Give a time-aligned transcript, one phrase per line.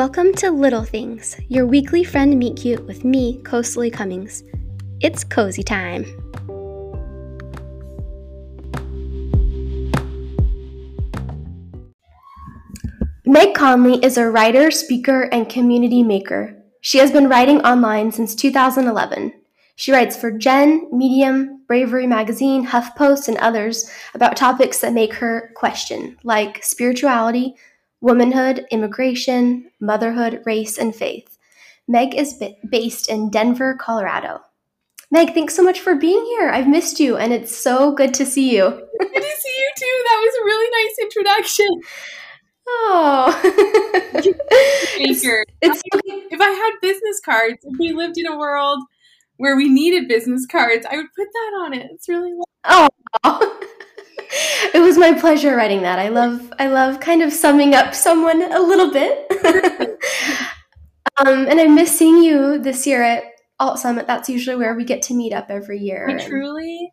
[0.00, 4.42] Welcome to Little Things, your weekly friend meet cute with me, Coastly Cummings.
[5.00, 6.06] It's cozy time.
[13.26, 16.56] Meg Conley is a writer, speaker, and community maker.
[16.80, 19.34] She has been writing online since 2011.
[19.76, 25.52] She writes for Gen, Medium, Bravery Magazine, HuffPost, and others about topics that make her
[25.56, 27.54] question, like spirituality,
[28.00, 31.38] womanhood, immigration, motherhood, race, and faith.
[31.88, 34.40] Meg is b- based in Denver, Colorado.
[35.10, 36.50] Meg, thanks so much for being here.
[36.50, 38.68] I've missed you, and it's so good to see you.
[38.70, 40.04] good to see you too.
[40.04, 41.66] That was a really nice introduction.
[42.68, 43.40] Oh,
[44.94, 45.24] it's,
[45.60, 45.82] it's,
[46.30, 48.78] if I had business cards, if we lived in a world
[49.38, 51.90] where we needed business cards, I would put that on it.
[51.92, 52.32] It's really
[52.64, 52.88] oh.
[54.74, 55.98] it was my pleasure writing that.
[55.98, 59.26] I love I love kind of summing up someone a little bit.
[61.26, 63.24] um, and I miss seeing you this year at
[63.58, 64.06] Alt Summit.
[64.06, 66.08] That's usually where we get to meet up every year.
[66.08, 66.92] I truly,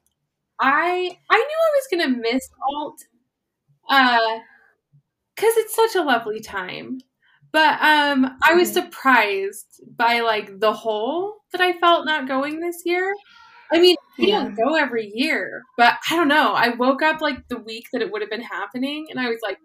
[0.60, 3.00] I I knew I was gonna miss Alt,
[3.90, 4.40] uh,
[5.36, 7.00] because it's such a lovely time.
[7.52, 8.86] But um, I was mm-hmm.
[8.86, 13.14] surprised by like the hole that I felt not going this year.
[13.72, 14.44] I mean, we yeah.
[14.44, 16.54] don't go every year, but I don't know.
[16.54, 19.40] I woke up like the week that it would have been happening, and I was
[19.44, 19.60] like,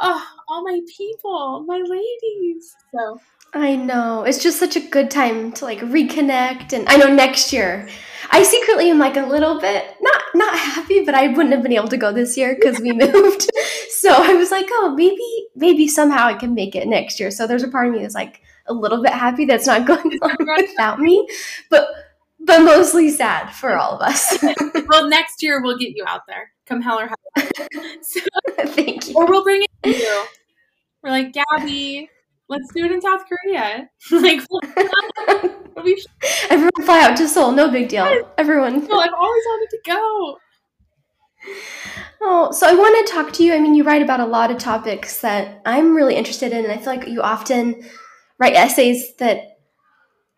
[0.00, 3.20] "Oh, all my people, my ladies." So
[3.52, 7.52] I know it's just such a good time to like reconnect, and I know next
[7.52, 7.88] year.
[8.30, 11.72] I secretly am like a little bit not not happy, but I wouldn't have been
[11.72, 13.48] able to go this year because we moved.
[13.90, 17.30] so I was like, oh, maybe maybe somehow I can make it next year.
[17.30, 20.18] So there's a part of me that's like a little bit happy that's not going
[20.22, 21.28] on without me,
[21.70, 21.88] but
[22.44, 24.38] but mostly sad for all of us.
[24.88, 27.14] well, next year we'll get you out there, come hell or high.
[28.02, 28.20] So,
[28.58, 29.14] Thank you.
[29.16, 30.24] Or we'll bring it to you.
[31.02, 32.08] We're like Gabby.
[32.48, 33.88] Let's do it in South Korea.
[34.10, 34.40] like,
[35.82, 36.04] we
[36.50, 37.52] everyone fly out to Seoul.
[37.52, 38.04] No big deal.
[38.36, 38.86] Everyone.
[38.86, 40.38] No, I've always wanted to go.
[42.20, 43.54] Oh, so I want to talk to you.
[43.54, 46.72] I mean, you write about a lot of topics that I'm really interested in, and
[46.72, 47.82] I feel like you often
[48.38, 49.53] write essays that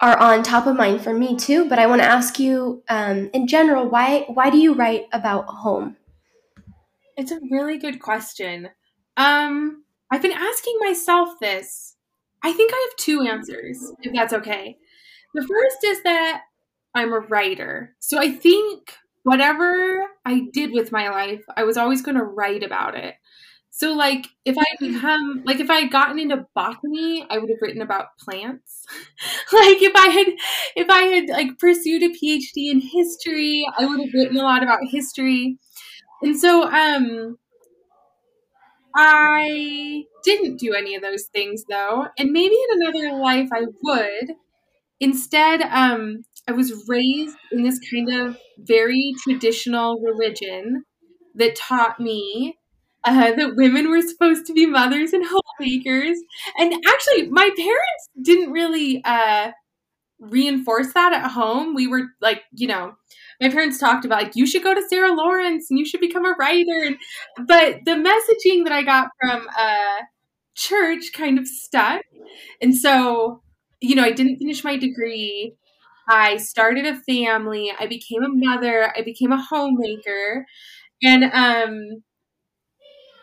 [0.01, 1.69] are on top of mind for me too.
[1.69, 5.47] But I want to ask you, um, in general, why why do you write about
[5.47, 5.97] home?
[7.17, 8.69] It's a really good question.
[9.17, 11.97] Um, I've been asking myself this.
[12.43, 14.77] I think I have two answers, if that's okay.
[15.35, 16.43] The first is that
[16.95, 18.93] I'm a writer, so I think
[19.23, 23.17] whatever I did with my life, I was always going to write about it.
[23.77, 27.59] So like if I become like if I had gotten into botany, I would have
[27.61, 28.87] written about plants.
[29.53, 30.27] like if I had
[30.77, 34.63] if I had like pursued a PhD in history, I would have written a lot
[34.63, 35.59] about history.
[36.23, 37.39] And so um
[38.95, 44.37] I didn't do any of those things though, and maybe in another life I would.
[45.01, 50.85] Instead, um I was raised in this kind of very traditional religion
[51.37, 52.59] that taught me
[53.07, 56.19] uh, that women were supposed to be mothers and homemakers.
[56.59, 59.53] And actually, my parents didn't really uh,
[60.21, 61.75] reinforce that at home.
[61.75, 62.95] We were like, you know,
[63.41, 66.25] my parents talked about like you should go to Sarah Lawrence and you should become
[66.25, 66.97] a writer.
[67.37, 70.03] But the messaging that I got from uh,
[70.57, 72.03] church kind of stuck.
[72.63, 73.43] And so,
[73.81, 75.55] you know, I didn't finish my degree.
[76.09, 77.73] I started a family.
[77.79, 78.93] I became a mother.
[78.97, 80.47] I became a homemaker.
[81.05, 82.03] And um,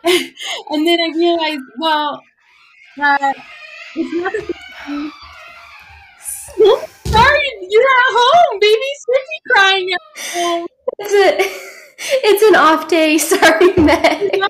[0.70, 2.22] and then I realized, well,
[3.02, 3.34] uh,
[3.96, 5.12] it's not that.
[7.06, 8.60] Sorry, you're at home.
[8.60, 10.68] Baby Swiftly crying at home.
[11.00, 13.18] It's a, it's an off day.
[13.20, 14.42] Sorry, Meg.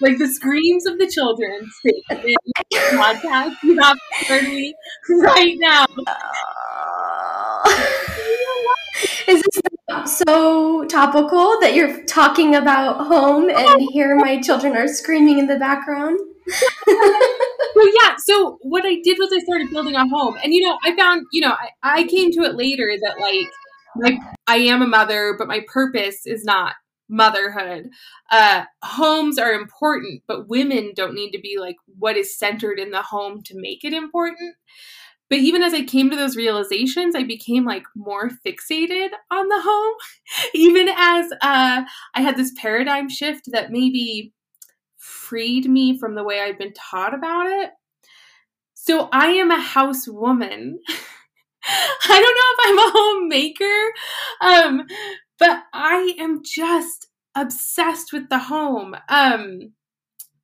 [0.00, 3.54] Like the screams of the children stay in the podcast.
[3.62, 4.74] You have to hear me
[5.08, 5.86] right now.
[9.28, 9.71] Is this
[10.06, 15.58] so topical that you're talking about home and here my children are screaming in the
[15.58, 16.18] background?
[16.86, 18.16] well, yeah.
[18.18, 21.26] So what I did was I started building a home, and you know, I found,
[21.32, 23.50] you know, I, I came to it later that like,
[23.96, 26.74] like I am a mother, but my purpose is not
[27.08, 27.90] motherhood.
[28.30, 32.90] Uh, homes are important, but women don't need to be like what is centered in
[32.90, 34.56] the home to make it important.
[35.32, 39.62] But even as I came to those realizations, I became like more fixated on the
[39.62, 39.94] home.
[40.54, 41.84] even as uh,
[42.14, 44.34] I had this paradigm shift that maybe
[44.98, 47.70] freed me from the way I'd been taught about it.
[48.74, 50.78] So I am a house woman.
[51.64, 53.92] I don't know if I'm a homemaker,
[54.42, 54.86] um,
[55.38, 58.94] but I am just obsessed with the home.
[59.08, 59.72] Um,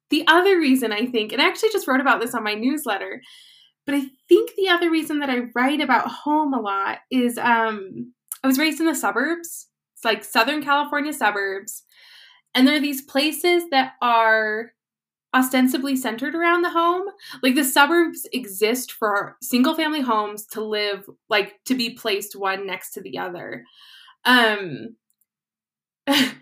[0.09, 3.21] the other reason I think, and I actually just wrote about this on my newsletter,
[3.89, 8.13] but I think the other reason that I write about home a lot is um,
[8.45, 9.69] I was raised in the suburbs.
[9.95, 11.85] It's like Southern California suburbs.
[12.55, 14.73] And there are these places that are
[15.35, 17.07] ostensibly centered around the home.
[17.43, 22.67] Like the suburbs exist for single family homes to live, like to be placed one
[22.67, 23.65] next to the other.
[24.27, 24.97] Um,
[26.07, 26.35] but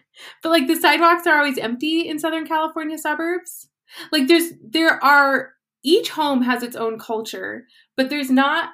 [0.42, 3.68] like the sidewalks are always empty in Southern California suburbs.
[4.10, 5.52] Like there's there are
[5.86, 7.66] each home has its own culture,
[7.96, 8.70] but there's not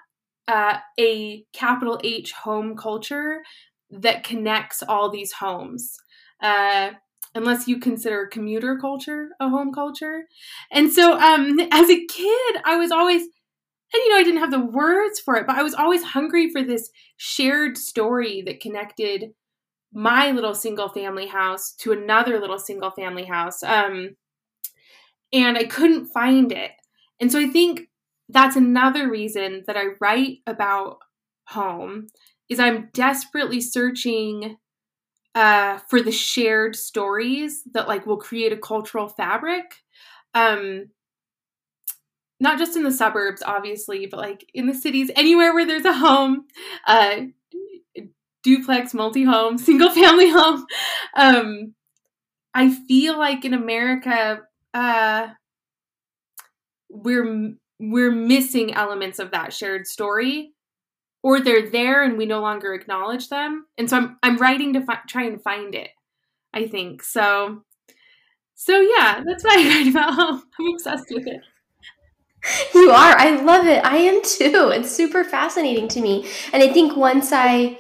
[0.49, 3.43] uh, a capital H home culture
[3.91, 5.97] that connects all these homes.
[6.43, 6.93] Uh,
[7.35, 10.25] unless you consider commuter culture a home culture.
[10.71, 13.23] And so um, as a kid, I was always
[13.95, 16.51] and you know, I didn't have the words for it, but I was always hungry
[16.51, 19.33] for this shared story that connected
[19.93, 23.63] my little single family house to another little single family house.
[23.63, 24.17] Um,
[25.33, 26.73] and I couldn't find it.
[27.23, 27.89] And so I think
[28.29, 30.99] that's another reason that I write about
[31.47, 32.09] home
[32.49, 34.57] is I'm desperately searching
[35.37, 39.77] uh, for the shared stories that like will create a cultural fabric.
[40.35, 40.89] Um,
[42.41, 45.93] not just in the suburbs, obviously, but like in the cities, anywhere where there's a
[45.93, 46.47] home,
[46.89, 47.21] uh,
[48.43, 50.67] duplex, multi home, single family home.
[51.17, 51.75] Um,
[52.53, 54.41] I feel like in America,
[54.75, 55.29] uh,
[56.93, 60.53] we're we're missing elements of that shared story
[61.23, 63.67] or they're there and we no longer acknowledge them.
[63.79, 65.91] And so i'm i'm writing to fi- try and find it
[66.55, 67.03] i think.
[67.03, 67.63] So
[68.55, 70.15] so yeah that's why i write about.
[70.15, 71.41] Home i'm obsessed with it.
[72.75, 73.17] You are.
[73.17, 73.85] I love it.
[73.85, 74.73] I am too.
[74.75, 76.29] It's super fascinating to me.
[76.53, 77.79] And i think once i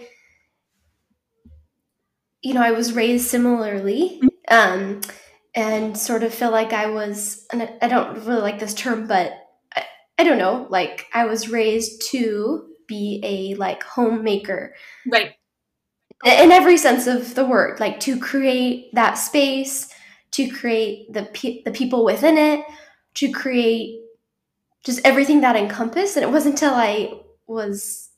[2.43, 4.29] you know i was raised similarly mm-hmm.
[4.49, 5.01] um
[5.55, 9.33] and sort of feel like i was and i don't really like this term but
[9.75, 9.85] I,
[10.19, 14.75] I don't know like i was raised to be a like homemaker.
[15.11, 15.33] Right.
[16.25, 19.93] In every sense of the word, like to create that space,
[20.33, 22.65] to create the pe- the people within it,
[23.15, 24.01] to create
[24.85, 26.17] just everything that encompassed.
[26.17, 28.11] And it wasn't until I was,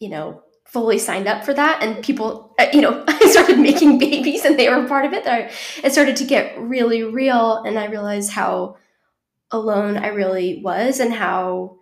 [0.00, 0.42] you know,
[0.74, 4.58] fully signed up for that and people, uh, you know, I started making babies and
[4.58, 5.22] they were part of it.
[5.24, 8.76] That I, it started to get really real, and I realized how
[9.52, 11.76] alone I really was and how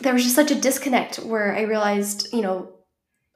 [0.00, 2.70] there was just such a disconnect where I realized, you know,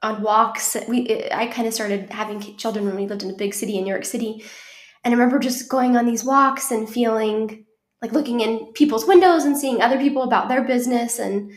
[0.02, 3.54] on walks, we I kind of started having children when we lived in a big
[3.54, 4.44] city in New York City,
[5.02, 7.66] and I remember just going on these walks and feeling
[8.00, 11.52] like looking in people's windows and seeing other people about their business and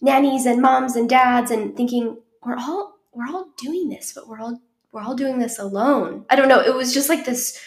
[0.00, 4.40] nannies and moms and dads and thinking we're all we're all doing this, but we're
[4.40, 4.60] all
[4.92, 6.24] we're all doing this alone.
[6.30, 6.60] I don't know.
[6.60, 7.60] It was just like this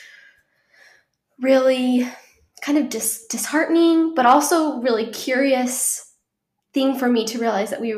[1.40, 2.08] really
[2.62, 6.14] kind of dis- disheartening, but also really curious
[6.74, 7.96] thing for me to realize that we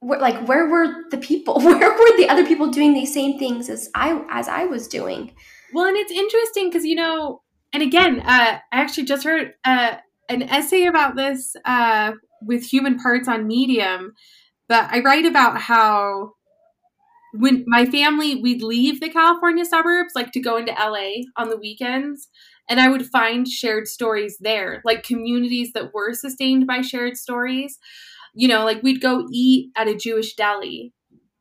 [0.00, 3.68] were like where were the people where were the other people doing these same things
[3.68, 5.32] as i as i was doing
[5.72, 7.42] well and it's interesting because you know
[7.72, 9.96] and again uh, i actually just heard uh,
[10.28, 14.12] an essay about this uh, with human parts on medium
[14.68, 16.32] but i write about how
[17.34, 21.58] when my family we'd leave the california suburbs like to go into la on the
[21.58, 22.28] weekends
[22.68, 27.78] and I would find shared stories there, like communities that were sustained by shared stories.
[28.34, 30.92] You know, like we'd go eat at a Jewish deli,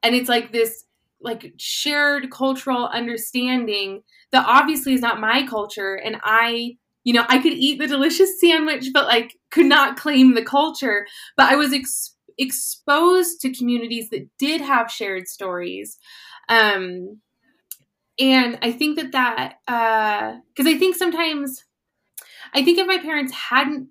[0.01, 0.86] and it's like this
[1.20, 7.39] like shared cultural understanding that obviously is not my culture and I you know, I
[7.39, 11.71] could eat the delicious sandwich but like could not claim the culture, but I was
[11.73, 15.97] ex- exposed to communities that did have shared stories.
[16.49, 17.21] Um
[18.19, 21.63] and i think that that because uh, i think sometimes
[22.53, 23.89] i think if my parents hadn't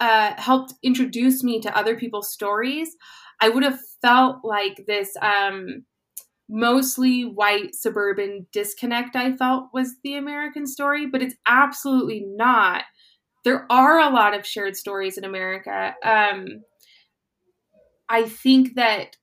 [0.00, 2.96] uh, helped introduce me to other people's stories
[3.40, 5.84] i would have felt like this um,
[6.48, 12.84] mostly white suburban disconnect i felt was the american story but it's absolutely not.
[13.44, 15.94] There are a lot of shared stories in america.
[16.04, 16.62] Um,
[18.08, 19.16] i think that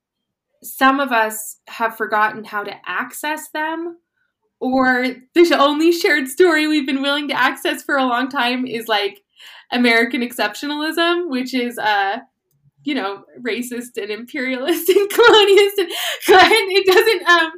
[0.63, 3.97] some of us have forgotten how to access them
[4.59, 8.87] or the only shared story we've been willing to access for a long time is
[8.87, 9.21] like
[9.71, 12.19] American exceptionalism, which is uh
[12.85, 17.51] you know racist and imperialist and colonialist and it doesn't um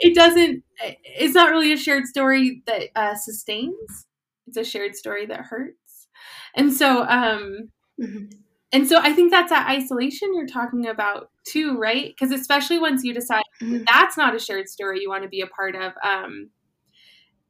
[0.00, 0.62] it doesn't
[1.04, 4.06] it's not really a shared story that uh, sustains
[4.46, 6.08] it's a shared story that hurts
[6.54, 7.70] and so um
[8.00, 8.26] mm-hmm.
[8.72, 12.08] and so i think that's that isolation you're talking about too, right?
[12.08, 13.84] Because especially once you decide mm-hmm.
[13.86, 16.50] that's not a shared story you want to be a part of, um,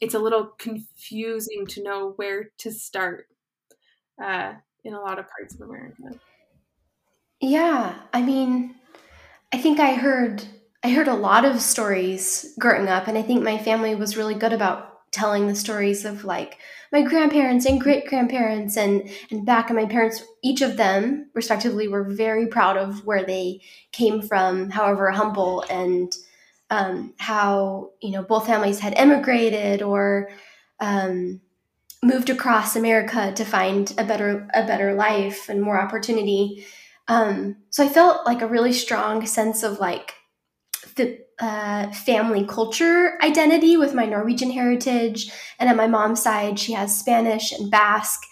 [0.00, 3.28] it's a little confusing to know where to start
[4.22, 4.52] uh,
[4.84, 6.02] in a lot of parts of America.
[7.40, 8.74] Yeah, I mean,
[9.52, 10.44] I think I heard
[10.84, 14.34] I heard a lot of stories growing up, and I think my family was really
[14.34, 16.58] good about telling the stories of like
[16.92, 21.88] my grandparents and great grandparents and and back and my parents each of them respectively
[21.88, 23.60] were very proud of where they
[23.92, 26.14] came from however humble and
[26.70, 30.30] um, how you know both families had immigrated or
[30.80, 31.40] um,
[32.02, 36.64] moved across America to find a better a better life and more opportunity.
[37.08, 40.14] Um, so I felt like a really strong sense of like
[40.96, 46.72] the uh, family culture identity with my Norwegian heritage, and on my mom's side, she
[46.72, 48.22] has Spanish and Basque,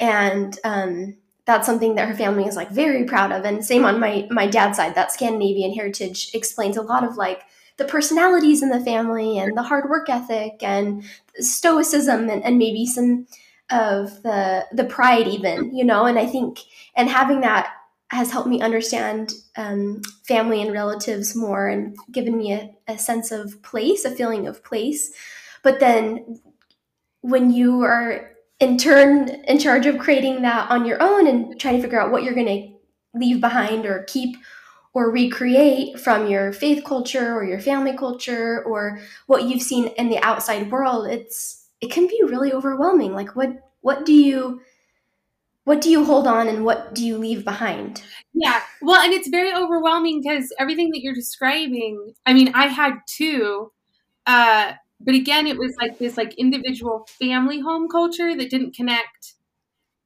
[0.00, 3.44] and um, that's something that her family is like very proud of.
[3.44, 7.42] And same on my my dad's side, that Scandinavian heritage explains a lot of like
[7.76, 11.04] the personalities in the family and the hard work ethic and
[11.38, 13.26] stoicism and, and maybe some
[13.70, 16.06] of the the pride even you know?
[16.06, 16.60] And i think
[16.94, 17.72] and having that
[18.10, 23.32] has helped me understand um, family and relatives more and given me a, a sense
[23.32, 25.12] of place a feeling of place.
[25.62, 26.40] But then
[27.22, 31.76] when you are in turn in charge of creating that on your own and trying
[31.76, 34.36] to figure out what you're going to leave behind or keep
[34.94, 40.08] or recreate from your faith culture or your family culture or what you've seen in
[40.08, 43.12] the outside world it's it can be really overwhelming.
[43.12, 44.60] Like what what do you
[45.66, 49.28] what do you hold on and what do you leave behind yeah well and it's
[49.28, 53.70] very overwhelming because everything that you're describing i mean i had two
[54.26, 59.34] uh but again it was like this like individual family home culture that didn't connect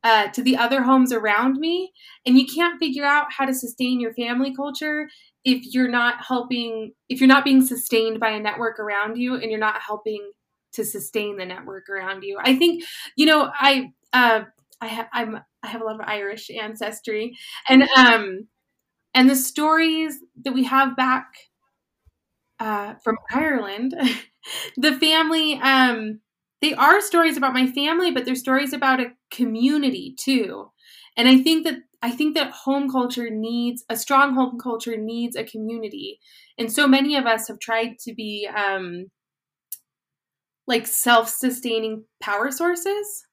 [0.03, 1.93] uh, to the other homes around me.
[2.25, 5.09] And you can't figure out how to sustain your family culture
[5.45, 9.51] if you're not helping, if you're not being sustained by a network around you and
[9.51, 10.33] you're not helping
[10.73, 12.39] to sustain the network around you.
[12.43, 12.85] I think,
[13.17, 14.45] you know, I, uh,
[14.81, 17.37] I have, I'm, I have a lot of Irish ancestry.
[17.69, 18.49] And, um,
[19.15, 21.27] and the stories that we have back,
[22.61, 23.95] uh, from Ireland,
[24.77, 26.21] the family, um,
[26.61, 30.71] they are stories about my family, but they're stories about a community too.
[31.17, 35.37] And I think that I think that home culture needs a strong home culture needs
[35.37, 36.19] a community,
[36.59, 39.07] and so many of us have tried to be um,
[40.67, 43.27] like self-sustaining power sources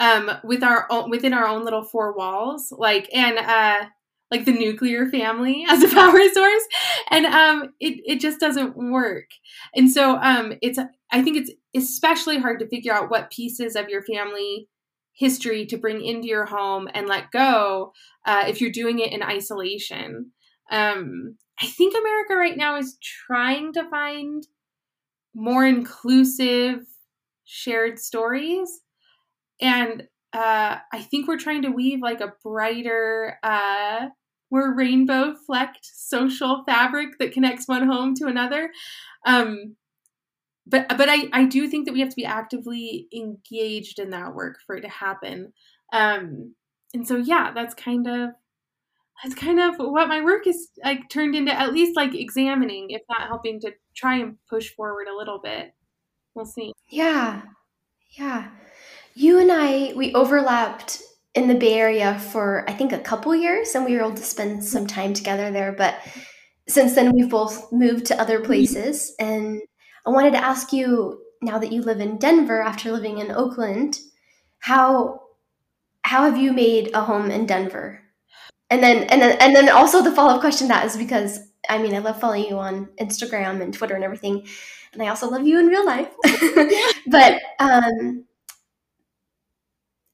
[0.00, 3.86] um, with our own, within our own little four walls, like and uh,
[4.30, 6.64] like the nuclear family as a power source,
[7.10, 9.26] and um, it it just doesn't work.
[9.74, 10.78] And so um, it's
[11.10, 14.68] I think it's especially hard to figure out what pieces of your family
[15.14, 17.92] history to bring into your home and let go
[18.26, 20.32] uh, if you're doing it in isolation.
[20.70, 24.46] Um, I think America right now is trying to find
[25.34, 26.80] more inclusive
[27.44, 28.81] shared stories.
[29.62, 30.02] And
[30.32, 34.08] uh, I think we're trying to weave like a brighter, uh,
[34.50, 38.70] more rainbow flecked social fabric that connects one home to another.
[39.26, 39.76] Um,
[40.66, 44.34] but but I, I do think that we have to be actively engaged in that
[44.34, 45.52] work for it to happen.
[45.92, 46.54] Um,
[46.94, 48.30] and so yeah, that's kind of
[49.22, 53.02] that's kind of what my work is like turned into at least like examining, if
[53.08, 55.74] not helping to try and push forward a little bit.
[56.34, 56.72] We'll see.
[56.88, 57.42] Yeah.
[58.18, 58.48] Yeah.
[59.14, 61.02] You and I we overlapped
[61.34, 64.22] in the Bay Area for I think a couple years and we were able to
[64.22, 65.96] spend some time together there, but
[66.68, 69.60] since then we've both moved to other places and
[70.06, 73.98] I wanted to ask you now that you live in Denver after living in Oakland,
[74.60, 75.20] how
[76.04, 78.00] how have you made a home in Denver?
[78.70, 81.94] And then and then and then also the follow-up question that is because I mean
[81.94, 84.46] I love following you on Instagram and Twitter and everything.
[84.92, 86.08] And I also love you in real life.
[87.06, 88.24] but um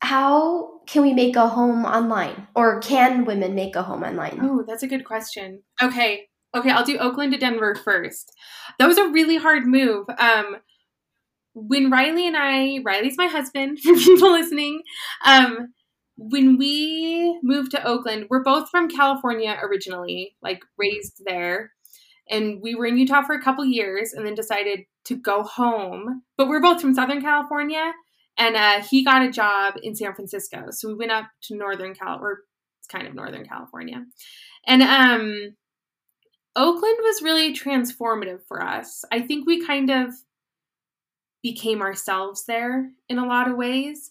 [0.00, 4.38] how can we make a home online or can women make a home online?
[4.40, 5.62] Oh, that's a good question.
[5.82, 6.28] Okay.
[6.56, 8.32] Okay, I'll do Oakland to Denver first.
[8.78, 10.06] That was a really hard move.
[10.18, 10.56] Um,
[11.54, 14.82] when Riley and I, Riley's my husband for people listening,
[15.24, 15.74] um,
[16.16, 21.72] when we moved to Oakland, we're both from California originally, like raised there.
[22.30, 26.22] And we were in Utah for a couple years and then decided to go home.
[26.36, 27.92] But we're both from Southern California.
[28.38, 30.66] And uh, he got a job in San Francisco.
[30.70, 32.44] So we went up to Northern Cal, or
[32.78, 34.04] it's kind of Northern California.
[34.66, 35.56] And um,
[36.54, 39.04] Oakland was really transformative for us.
[39.10, 40.14] I think we kind of
[41.42, 44.10] became ourselves there in a lot of ways.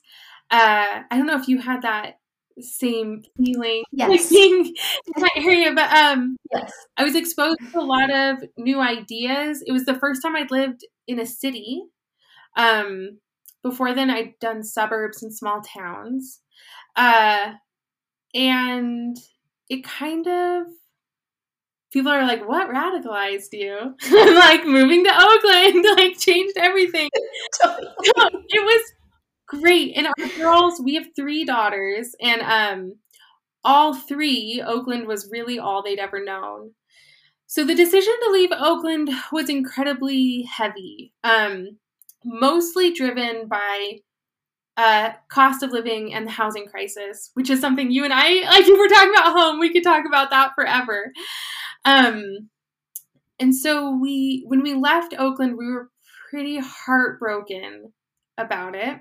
[0.50, 2.20] Uh, I don't know if you had that
[2.60, 4.32] same feeling yes.
[4.32, 4.74] in
[5.18, 6.72] that area, but um, yes.
[6.98, 9.64] I was exposed to a lot of new ideas.
[9.66, 11.84] It was the first time I'd lived in a city.
[12.56, 13.20] Um,
[13.64, 16.42] before then, I'd done suburbs and small towns.
[16.96, 17.54] Uh,
[18.34, 19.18] and
[19.70, 20.68] it kind of
[21.92, 23.96] people are like, "What radicalized you?"
[24.36, 27.10] like moving to Oakland, like changed everything.
[27.64, 28.94] it was
[29.48, 32.96] great, and our girls, we have three daughters, and um,
[33.64, 36.72] all three, Oakland was really all they'd ever known.
[37.48, 41.78] So the decision to leave Oakland was incredibly heavy, um,
[42.28, 44.00] mostly driven by
[44.76, 48.68] uh, cost of living and the housing crisis, which is something you and I, like,
[48.68, 51.12] if we're talking about home, we could talk about that forever.
[51.86, 52.50] Um,
[53.40, 55.90] and so we, when we left Oakland, we were
[56.30, 57.94] pretty heartbroken
[58.38, 59.00] about it.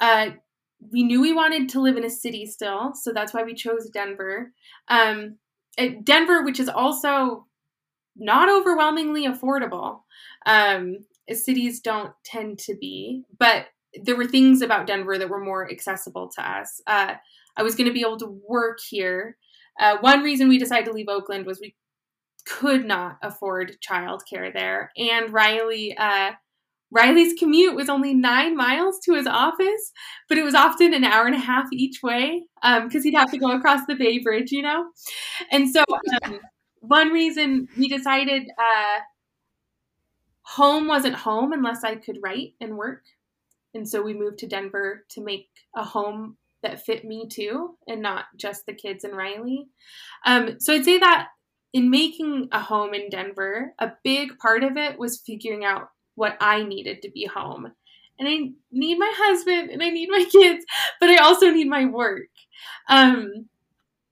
[0.00, 0.30] Uh,
[0.92, 3.90] we knew we wanted to live in a city still, so that's why we chose
[3.90, 4.52] Denver.
[4.88, 5.36] Um,
[6.04, 7.46] Denver, which is also
[8.16, 10.00] not overwhelmingly affordable.
[10.46, 10.98] Um,
[11.34, 13.66] cities don't tend to be, but
[14.04, 16.80] there were things about Denver that were more accessible to us.
[16.86, 17.14] Uh,
[17.56, 19.36] I was going to be able to work here.
[19.80, 21.74] Uh, one reason we decided to leave Oakland was we
[22.46, 25.96] could not afford childcare there, and Riley.
[25.96, 26.32] Uh,
[26.90, 29.92] Riley's commute was only nine miles to his office,
[30.26, 33.30] but it was often an hour and a half each way because um, he'd have
[33.30, 34.86] to go across the Bay Bridge, you know?
[35.50, 35.84] And so,
[36.24, 36.40] um,
[36.80, 39.00] one reason we decided uh,
[40.48, 43.02] home wasn't home unless I could write and work.
[43.74, 48.00] And so we moved to Denver to make a home that fit me too, and
[48.00, 49.68] not just the kids and Riley.
[50.24, 51.28] Um, so I'd say that
[51.74, 56.36] in making a home in Denver, a big part of it was figuring out what
[56.40, 57.70] I needed to be home.
[58.18, 60.64] And I need my husband and I need my kids,
[60.98, 62.30] but I also need my work.
[62.88, 63.48] Um,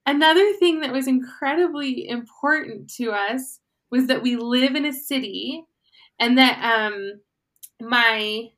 [0.04, 3.58] another thing that was incredibly important to us
[3.90, 5.64] was that we live in a city
[6.18, 7.20] and that um,
[7.80, 8.50] my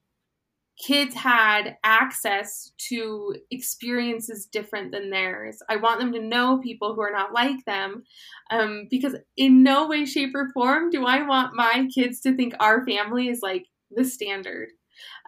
[0.79, 5.59] kids had access to experiences different than theirs.
[5.69, 8.05] I want them to know people who are not like them
[8.51, 12.55] um, because, in no way, shape, or form do I want my kids to think
[12.61, 14.69] our family is like the standard.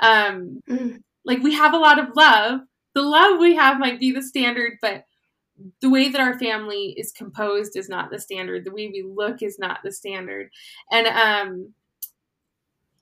[0.01, 1.03] Um, mm.
[1.25, 2.61] Like, we have a lot of love.
[2.95, 5.05] The love we have might be the standard, but
[5.81, 8.65] the way that our family is composed is not the standard.
[8.65, 10.51] The way we look is not the standard.
[10.91, 11.75] And um,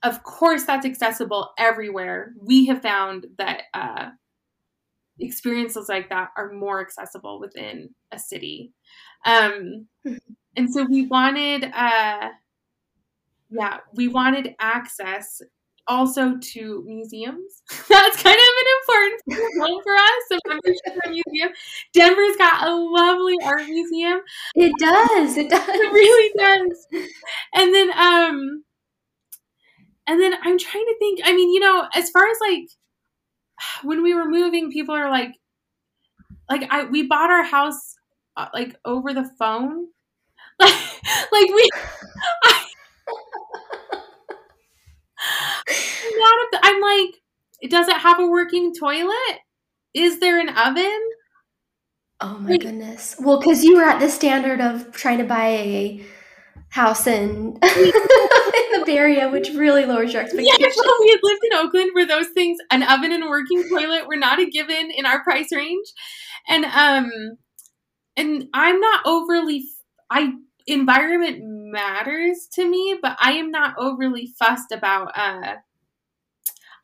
[0.03, 2.33] of course, that's accessible everywhere.
[2.41, 4.09] We have found that uh,
[5.19, 8.71] experiences like that are more accessible within a city.
[9.25, 9.87] Um,
[10.55, 12.29] and so we wanted, uh,
[13.49, 15.41] yeah, we wanted access
[15.87, 17.63] also to museums.
[17.89, 19.21] That's kind of an important
[19.57, 20.31] one for us.
[20.31, 21.49] A membership a museum.
[21.93, 24.21] Denver's got a lovely art museum.
[24.55, 25.35] It does.
[25.37, 25.67] It does.
[25.67, 26.87] It really does.
[27.53, 28.63] And then, um,
[30.09, 32.69] and then I'm trying to think, I mean, you know, as far as like
[33.83, 35.35] when we were moving, people are like,
[36.49, 37.95] like I we bought our house
[38.35, 39.85] uh, like over the phone,
[40.59, 40.73] like
[41.31, 41.69] like we.
[42.43, 42.65] I,
[46.61, 47.21] I'm like,
[47.69, 49.39] does it have a working toilet?
[49.93, 50.99] Is there an oven?
[52.19, 53.15] Oh my like, goodness!
[53.19, 56.03] Well, because you were at the standard of trying to buy a
[56.69, 58.28] house in, in the Bay
[58.89, 60.59] Area, which really lowers your expectations.
[60.59, 63.63] Yeah, well, we had lived in Oakland where those things, an oven and a working
[63.69, 65.87] toilet, were not a given in our price range,
[66.47, 67.11] and um,
[68.17, 69.65] and I'm not overly,
[70.09, 70.33] I
[70.67, 75.55] environment matters to me, but I am not overly fussed about uh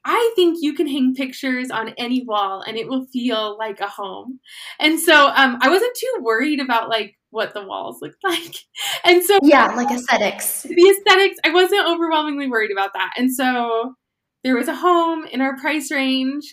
[0.08, 3.88] I think you can hang pictures on any wall and it will feel like a
[3.88, 4.39] home.
[4.80, 8.56] And so um, I wasn't too worried about like what the walls looked like.
[9.04, 10.63] And so Yeah, like aesthetics.
[10.63, 13.12] The aesthetics, I wasn't overwhelmingly worried about that.
[13.17, 13.95] And so
[14.43, 16.45] there was a home in our price range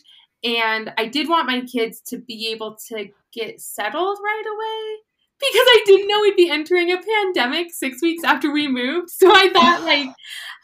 [0.43, 4.99] and I did want my kids to be able to get settled right away
[5.39, 9.11] because I didn't know we'd be entering a pandemic six weeks after we moved.
[9.11, 10.09] So I thought like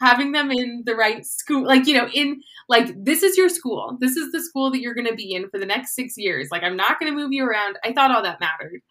[0.01, 3.97] having them in the right school, like, you know, in like, this is your school.
[3.99, 6.49] This is the school that you're going to be in for the next six years.
[6.51, 7.77] Like, I'm not going to move you around.
[7.83, 8.81] I thought all that mattered.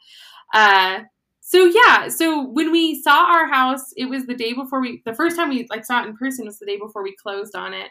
[0.53, 1.05] Uh,
[1.49, 5.15] so yeah, so when we saw our house, it was the day before we, the
[5.15, 7.73] first time we like saw it in person was the day before we closed on
[7.73, 7.89] it.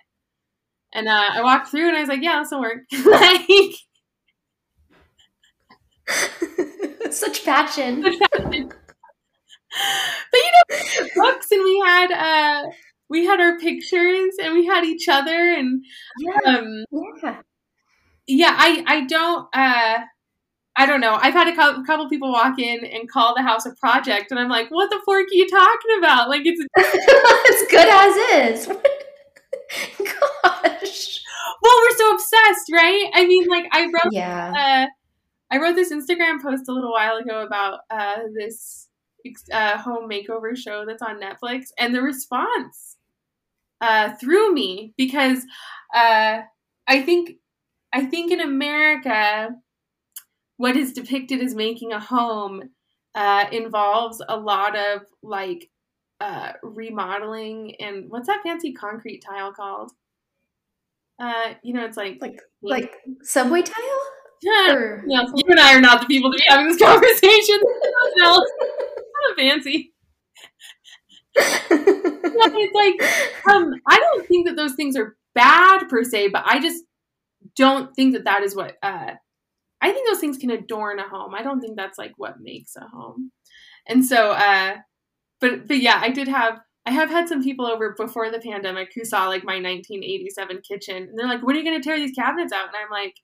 [0.93, 2.83] And uh, I walked through and I was like, yeah, this will work.
[3.05, 3.73] like,
[7.09, 8.03] Such passion.
[8.03, 8.69] Such passion.
[10.31, 12.69] but you know, books, and we had uh,
[13.09, 15.83] we had our pictures, and we had each other, and
[16.19, 17.41] yeah, um, yeah,
[18.27, 18.55] yeah.
[18.55, 19.47] I I don't.
[19.51, 19.97] Uh,
[20.77, 21.17] I don't know.
[21.19, 24.39] I've had a couple, couple, people walk in and call the house a project, and
[24.39, 26.29] I'm like, "What the fork are you talking about?
[26.29, 28.67] Like it's as good as is."
[29.97, 31.21] Gosh.
[31.61, 33.09] Well, we're so obsessed, right?
[33.13, 34.87] I mean, like I wrote, Yeah.
[34.87, 34.87] uh,
[35.51, 38.87] I wrote this Instagram post a little while ago about uh, this
[39.51, 42.97] uh, home makeover show that's on Netflix, and the response
[43.81, 45.39] uh, threw me because
[45.93, 46.41] uh,
[46.87, 47.31] I think
[47.93, 49.49] I think in America,
[50.57, 52.63] what is depicted as making a home
[53.15, 55.69] uh, involves a lot of like
[56.19, 59.91] uh, remodeling and what's that fancy concrete tile called?
[61.19, 64.01] Uh, you know, it's like Like like subway tile?
[64.43, 67.59] yeah, Or you and I are not the people to be having this conversation.
[68.17, 69.93] no, kind of fancy.
[71.35, 76.59] It's like um, I don't think that those things are bad per se, but I
[76.59, 76.83] just
[77.55, 78.77] don't think that that is what.
[78.81, 79.11] Uh,
[79.81, 81.35] I think those things can adorn a home.
[81.35, 83.31] I don't think that's like what makes a home.
[83.87, 84.77] And so, uh,
[85.39, 88.91] but but yeah, I did have I have had some people over before the pandemic
[88.95, 91.97] who saw like my 1987 kitchen, and they're like, "When are you going to tear
[91.97, 93.15] these cabinets out?" And I'm like,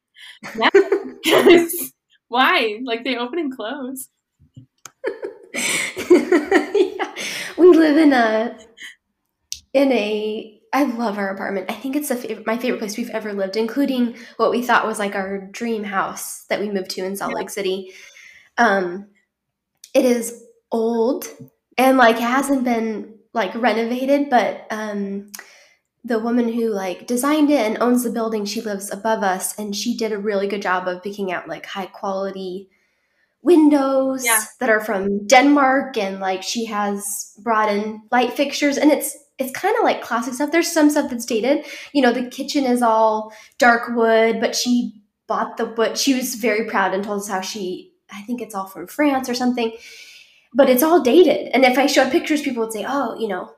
[0.74, 1.70] "Never."
[2.28, 2.80] Why?
[2.84, 4.10] Like they open and close.
[5.54, 7.16] yeah.
[7.58, 8.58] We live in a
[9.74, 11.70] in a I love our apartment.
[11.70, 14.88] I think it's the favorite, my favorite place we've ever lived, including what we thought
[14.88, 17.38] was like our dream house that we moved to in Salt Yeah.
[17.38, 17.94] Lake City.
[18.58, 19.08] Um,
[19.94, 21.28] it is old
[21.78, 25.32] and like hasn't been like renovated, but um,
[26.04, 29.76] the woman who like designed it and owns the building, she lives above us, and
[29.76, 32.70] she did a really good job of picking out like high quality
[33.42, 34.42] windows Yeah.
[34.60, 39.52] that are from Denmark, and like she has brought in light fixtures, and it's it's
[39.58, 40.52] kind of like classic stuff.
[40.52, 41.66] There's some stuff that's dated.
[41.92, 45.98] You know, the kitchen is all dark wood, but she bought the wood.
[45.98, 49.30] She was very proud and told us how she, I think it's all from France
[49.30, 49.74] or something,
[50.54, 51.50] but it's all dated.
[51.54, 53.52] And if I showed pictures, people would say, oh, you know,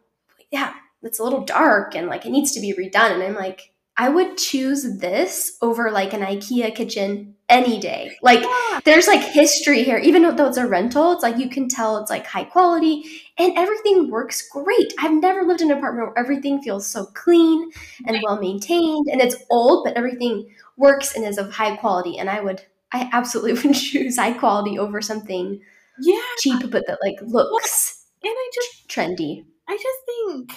[0.52, 3.12] yeah, it's a little dark and like it needs to be redone.
[3.12, 8.18] And I'm like, I would choose this over like an IKEA kitchen any day.
[8.22, 8.80] Like, Yeah.
[8.86, 11.12] there's like history here, even though it's a rental.
[11.12, 13.04] It's like you can tell it's like high quality
[13.38, 14.94] and everything works great.
[15.00, 17.72] I've never lived in an apartment where everything feels so clean
[18.08, 18.24] and Right.
[18.24, 22.18] well maintained and it's old, but everything works and is of high quality.
[22.18, 25.60] And I would, I absolutely would choose high quality over something
[26.00, 29.46] Yeah, cheap, but that like looks and I just trendy.
[29.68, 30.54] I just think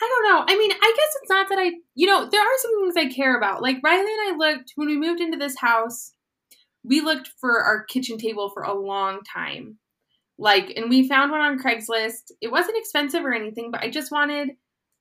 [0.00, 0.44] I don't know.
[0.52, 3.14] I mean, I guess it's not that I, you know, there are some things I
[3.14, 3.62] care about.
[3.62, 6.12] Like Riley and I looked when we moved into this house,
[6.82, 9.78] we looked for our kitchen table for a long time.
[10.36, 12.32] Like, and we found one on Craigslist.
[12.40, 14.50] It wasn't expensive or anything, but I just wanted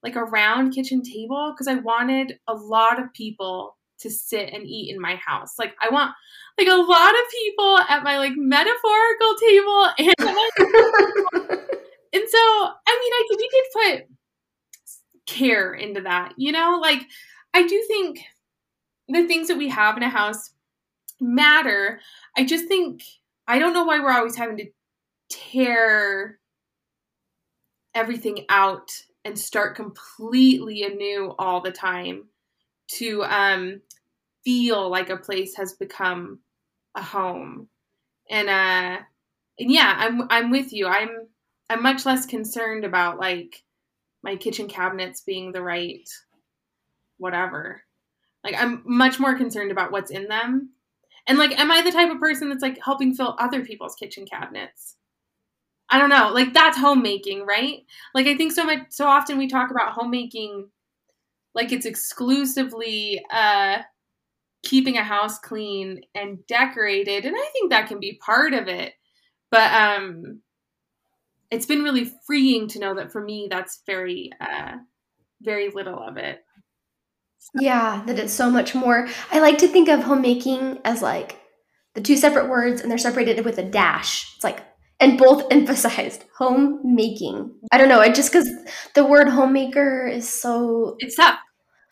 [0.03, 4.65] like a round kitchen table because I wanted a lot of people to sit and
[4.65, 5.57] eat in my house.
[5.57, 6.13] Like, I want
[6.57, 10.13] like a lot of people at my like metaphorical table and
[12.13, 12.37] and so,
[12.87, 14.17] I mean, I we did put
[15.25, 16.79] care into that, you know?
[16.81, 17.07] Like,
[17.53, 18.21] I do think
[19.07, 20.51] the things that we have in a house
[21.19, 21.99] matter.
[22.37, 23.03] I just think,
[23.47, 24.69] I don't know why we're always having to
[25.29, 26.39] tear
[27.95, 28.89] everything out
[29.25, 32.25] and start completely anew all the time
[32.87, 33.81] to um,
[34.43, 36.39] feel like a place has become
[36.95, 37.67] a home.
[38.29, 38.97] And, uh,
[39.59, 40.87] and yeah, I'm, I'm with you.
[40.87, 41.27] I'm,
[41.69, 43.63] I'm much less concerned about like
[44.23, 46.07] my kitchen cabinets being the right
[47.17, 47.81] whatever.
[48.43, 50.71] Like I'm much more concerned about what's in them.
[51.27, 54.25] And like am I the type of person that's like helping fill other people's kitchen
[54.25, 54.95] cabinets?
[55.89, 56.31] I don't know.
[56.33, 57.85] Like that's homemaking, right?
[58.15, 60.69] Like I think so much so often we talk about homemaking
[61.53, 63.79] like it's exclusively uh
[64.63, 68.93] keeping a house clean and decorated and I think that can be part of it.
[69.51, 70.41] But um
[71.53, 74.73] it's been really freeing to know that for me that's very uh
[75.41, 76.39] very little of it
[77.59, 79.07] Yeah, that it's so much more.
[79.31, 81.39] I like to think of homemaking as like
[81.93, 84.33] the two separate words and they're separated with a dash.
[84.35, 84.63] It's like,
[84.99, 87.53] and both emphasized homemaking.
[87.71, 88.49] I don't know, it just because
[88.95, 91.37] the word homemaker is so, it's tough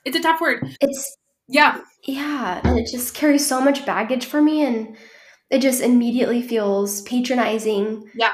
[0.04, 4.42] it's a tough word it's, yeah yeah, and it just carries so much baggage for
[4.42, 4.98] me and
[5.52, 8.10] it just immediately feels patronizing.
[8.16, 8.32] Yeah.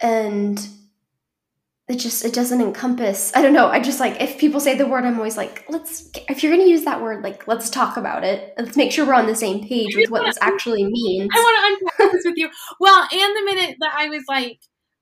[0.00, 0.66] And
[1.88, 4.86] it just it doesn't encompass i don't know i just like if people say the
[4.86, 7.96] word i'm always like let's if you're going to use that word like let's talk
[7.96, 8.54] about it.
[8.56, 11.30] Let's make sure we're on the same page with what this actually means.
[11.34, 12.48] I want to unpack this with you.
[12.80, 14.60] Well and the minute that i was like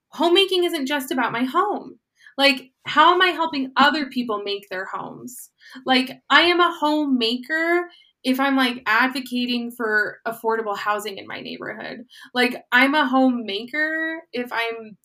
[0.09, 1.99] homemaking isn't just about my home.
[2.37, 5.51] Like how am i helping other people make their homes?
[5.87, 7.89] Like i am a homemaker
[8.25, 12.05] if i'm like advocating for affordable housing in my neighborhood
[12.35, 14.97] like i'm a homemaker if i'm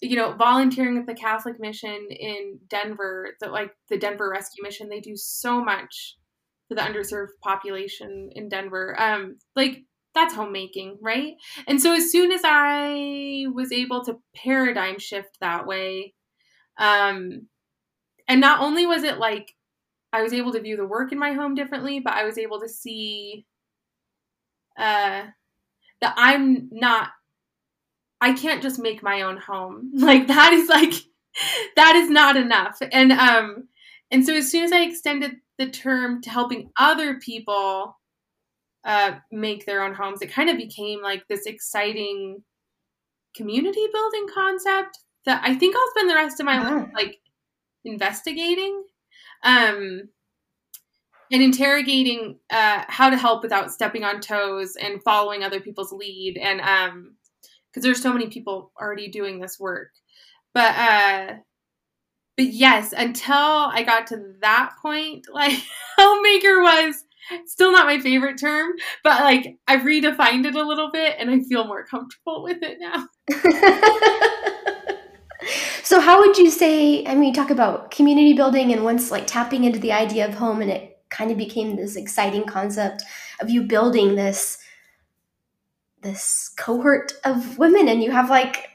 [0.00, 4.88] you know, volunteering at the Catholic mission in Denver, that like the Denver Rescue Mission,
[4.88, 6.16] they do so much
[6.68, 9.00] for the underserved population in Denver.
[9.00, 11.34] Um, like that's homemaking, right?
[11.66, 16.14] And so as soon as I was able to paradigm shift that way,
[16.78, 17.48] um,
[18.28, 19.54] and not only was it like
[20.16, 22.60] I was able to view the work in my home differently, but I was able
[22.60, 23.44] to see
[24.78, 25.24] uh,
[26.00, 27.10] that I'm not
[28.18, 29.92] I can't just make my own home.
[29.94, 30.94] Like that is like
[31.76, 32.78] that is not enough.
[32.92, 33.68] And um
[34.10, 37.98] and so as soon as I extended the term to helping other people
[38.84, 42.42] uh, make their own homes, it kind of became like this exciting
[43.34, 47.18] community building concept that I think I'll spend the rest of my life like
[47.84, 48.84] investigating
[49.42, 50.08] um,
[51.32, 56.38] and interrogating uh, how to help without stepping on toes and following other people's lead
[56.38, 57.16] and um,
[57.76, 59.90] because there's so many people already doing this work.
[60.54, 61.34] But uh
[62.38, 65.58] but yes, until I got to that point, like
[65.98, 67.04] homemaker was
[67.44, 68.72] still not my favorite term,
[69.04, 72.78] but like I've redefined it a little bit and I feel more comfortable with it
[72.80, 73.08] now.
[75.82, 79.64] so how would you say I mean talk about community building and once like tapping
[79.64, 83.02] into the idea of home and it kind of became this exciting concept
[83.40, 84.58] of you building this
[86.02, 88.68] this cohort of women and you have like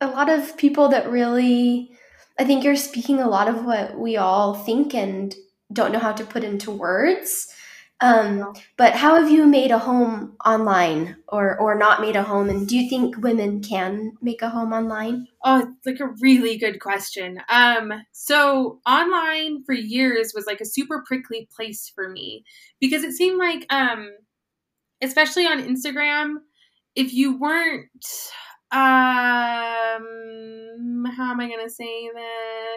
[0.00, 1.90] a lot of people that really
[2.38, 5.34] I think you're speaking a lot of what we all think and
[5.72, 7.53] don't know how to put into words.
[8.00, 12.50] Um, but how have you made a home online or or not made a home?
[12.50, 15.28] And do you think women can make a home online?
[15.44, 17.40] Oh it's like a really good question.
[17.48, 22.44] Um so online for years was like a super prickly place for me
[22.80, 24.10] because it seemed like um
[25.02, 26.36] especially on instagram
[26.96, 27.82] if you weren't
[28.72, 28.80] um
[31.16, 32.10] how am I gonna say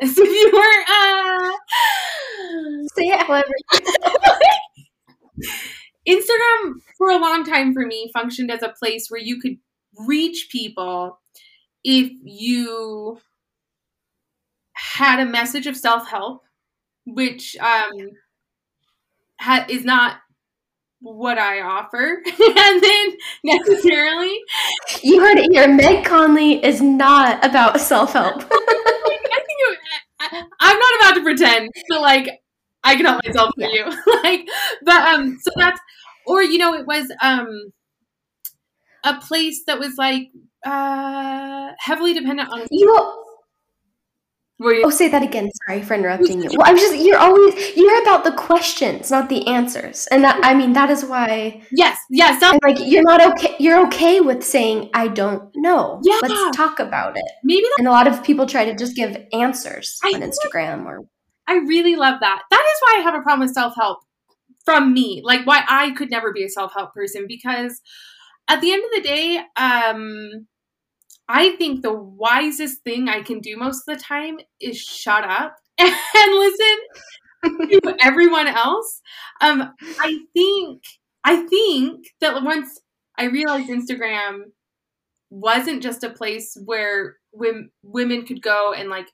[0.02, 0.18] this?
[0.18, 1.52] if you weren't uh
[2.96, 3.54] say it however
[6.08, 9.58] Instagram for a long time for me functioned as a place where you could
[10.08, 11.20] reach people
[11.84, 13.20] if you
[14.74, 16.44] had a message of self-help
[17.06, 18.12] which um
[19.40, 20.18] ha- is not
[21.00, 24.40] what I offer, and then necessarily.
[25.04, 25.68] You heard it here.
[25.68, 28.36] Meg Conley is not about self help.
[28.52, 29.80] I think it,
[30.20, 32.42] I, I'm not about to pretend, but like
[32.88, 33.70] I can help myself for yeah.
[33.74, 33.86] you,
[34.24, 34.48] like.
[34.84, 35.80] But um, so that's
[36.26, 37.72] or you know, it was um
[39.04, 40.30] a place that was like
[40.66, 42.88] uh heavily dependent on you
[44.60, 45.50] you- oh, say that again.
[45.68, 46.50] Sorry for interrupting you.
[46.58, 50.54] Well, I'm just you're always you're about the questions, not the answers, and that I
[50.54, 51.62] mean that is why.
[51.72, 52.42] Yes, yes.
[52.64, 53.56] like you're not okay.
[53.60, 56.02] You're okay with saying I don't know.
[56.04, 57.32] Yeah, let's talk about it.
[57.44, 57.68] Maybe.
[57.78, 61.02] And a lot of people try to just give answers I on Instagram or.
[61.48, 62.44] I really love that.
[62.50, 64.00] That is why I have a problem with self help
[64.66, 65.22] from me.
[65.24, 67.82] Like why I could never be a self help person because
[68.48, 70.48] at the end of the day, um,
[71.30, 75.56] I think the wisest thing I can do most of the time is shut up
[75.78, 76.78] and listen
[77.82, 79.02] to everyone else.
[79.42, 80.84] Um, I think
[81.24, 82.80] I think that once
[83.18, 84.44] I realized Instagram
[85.30, 89.08] wasn't just a place where women women could go and like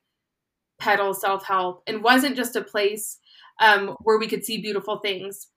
[0.83, 3.19] peddle self help, and wasn't just a place
[3.59, 5.47] um, where we could see beautiful things,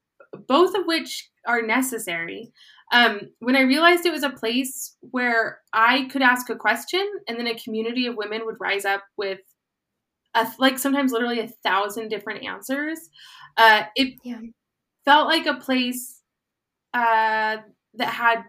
[0.47, 2.53] both of which are necessary
[2.93, 7.39] um, when I realized it was a place where I could ask a question and
[7.39, 9.41] then a community of women would rise up with
[10.35, 12.99] a, like sometimes literally a thousand different answers,
[13.57, 14.41] uh, it yeah.
[15.05, 16.21] felt like a place
[16.95, 17.57] uh,
[17.95, 18.45] that had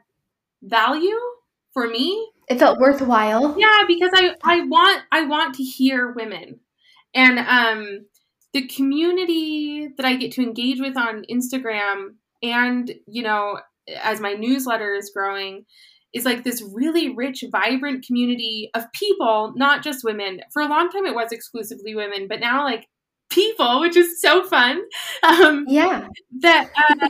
[0.61, 1.19] value
[1.73, 2.29] for me.
[2.47, 3.55] It felt worthwhile.
[3.57, 6.59] Yeah, because I, I want I want to hear women.
[7.17, 8.05] And um,
[8.53, 12.11] the community that I get to engage with on Instagram
[12.43, 13.59] and you know
[14.01, 15.65] as my newsletter is growing
[16.13, 20.41] is like this really rich vibrant community of people not just women.
[20.53, 22.87] For a long time it was exclusively women but now like
[23.29, 24.81] people which is so fun.
[25.23, 26.07] Um yeah.
[26.41, 27.07] that uh,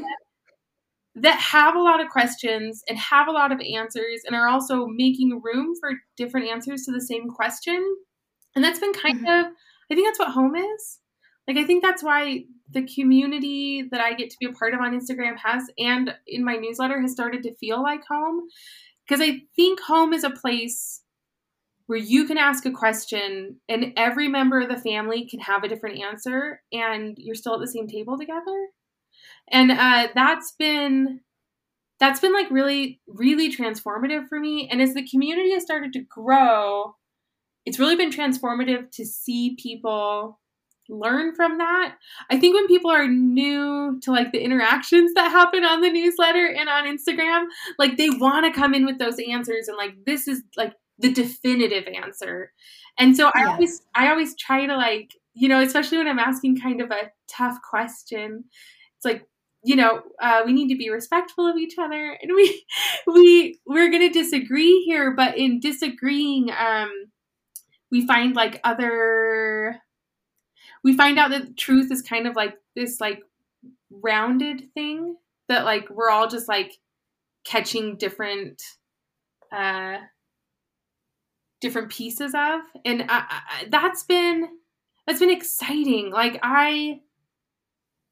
[1.15, 4.85] that have a lot of questions and have a lot of answers and are also
[4.85, 7.83] making room for different answers to the same question.
[8.55, 9.47] And that's been kind mm-hmm.
[9.47, 9.53] of
[9.91, 10.99] i think that's what home is.
[11.47, 14.81] Like i think that's why the community that I get to be a part of
[14.81, 18.47] on Instagram has and in my newsletter has started to feel like home.
[19.07, 21.01] Because I think home is a place
[21.85, 25.69] where you can ask a question and every member of the family can have a
[25.69, 28.67] different answer and you're still at the same table together.
[29.49, 31.21] And uh, that's been
[31.99, 34.67] that's been like really really transformative for me.
[34.69, 36.95] And as the community has started to grow
[37.67, 40.39] it's really been transformative to see people
[40.87, 41.95] learn from that.
[42.29, 46.47] I think when people are new to like the interactions that happen on the newsletter
[46.47, 50.29] and on Instagram, like they want to come in with those answers and like this
[50.29, 52.53] is like the definitive answer.
[52.97, 56.61] And so I always I always try to like, you know, especially when I'm asking
[56.61, 58.45] kind of a tough question,
[58.95, 59.27] it's like
[59.61, 62.63] you know uh, we need to be respectful of each other and we
[63.07, 66.89] we we're gonna disagree here but in disagreeing um
[67.91, 69.79] we find like other
[70.83, 73.21] we find out that truth is kind of like this like
[73.89, 75.15] rounded thing
[75.47, 76.73] that like we're all just like
[77.45, 78.61] catching different
[79.51, 79.97] uh
[81.61, 82.61] different pieces of.
[82.85, 84.47] And I, I, that's been
[85.05, 86.11] that's been exciting.
[86.11, 86.99] Like i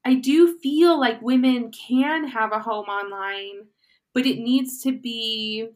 [0.06, 3.66] i do feel like women can have a home online
[4.14, 5.68] but it needs to be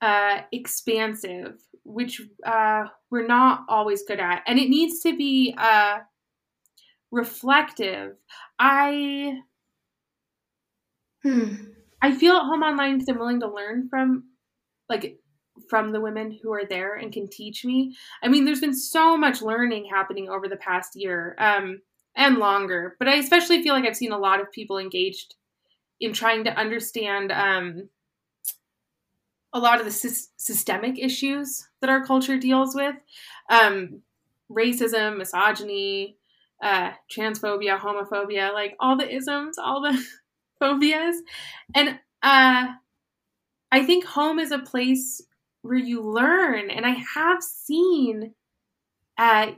[0.00, 5.98] uh expansive which uh, we're not always good at, and it needs to be uh,
[7.10, 8.12] reflective.
[8.58, 9.38] I
[11.22, 11.54] hmm.
[12.02, 14.24] I feel at home online because I'm willing to learn from
[14.88, 15.18] like
[15.70, 17.96] from the women who are there and can teach me.
[18.22, 21.80] I mean, there's been so much learning happening over the past year um,
[22.14, 25.34] and longer, but I especially feel like I've seen a lot of people engaged
[26.00, 27.88] in trying to understand um,
[29.56, 32.94] a lot of the sy- systemic issues that our culture deals with
[33.50, 34.02] um,
[34.50, 36.18] racism, misogyny,
[36.62, 39.98] uh, transphobia, homophobia, like all the isms, all the
[40.60, 41.16] phobias.
[41.74, 42.66] And uh,
[43.72, 45.22] I think home is a place
[45.62, 46.70] where you learn.
[46.70, 48.34] And I have seen,
[49.18, 49.52] uh,